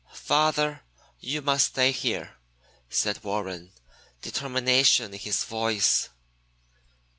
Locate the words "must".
1.43-1.67